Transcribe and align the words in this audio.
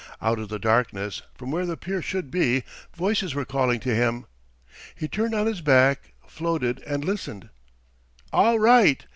Out 0.19 0.39
of 0.39 0.49
the 0.49 0.57
darkness, 0.57 1.21
from 1.35 1.51
where 1.51 1.67
the 1.67 1.77
pier 1.77 2.01
should 2.01 2.31
be, 2.31 2.63
voices 2.95 3.35
were 3.35 3.45
calling 3.45 3.79
to 3.81 3.93
him. 3.93 4.25
He 4.95 5.07
turned 5.07 5.35
on 5.35 5.45
his 5.45 5.61
back, 5.61 6.13
floated, 6.25 6.81
and 6.87 7.05
listened. 7.05 7.49
"All 8.33 8.57
right! 8.57 9.05